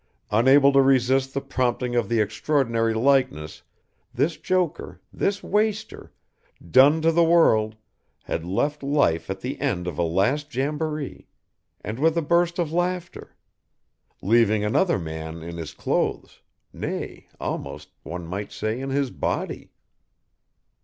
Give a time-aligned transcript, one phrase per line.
[0.31, 3.61] Unable to resist the prompting of the extraordinary likeness,
[4.11, 6.11] this joker, this waster,
[6.71, 7.75] done to the world,
[8.23, 11.27] had left life at the end of a last jamboree,
[11.81, 13.35] and with a burst of laughter
[14.23, 16.41] leaving another man in his clothes,
[16.73, 19.69] nay, almost one might say in his body.